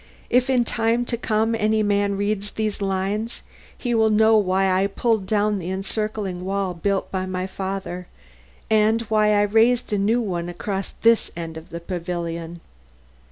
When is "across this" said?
10.49-11.29